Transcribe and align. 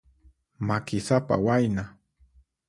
Makisapa 0.67 1.35
wayna. 1.45 1.83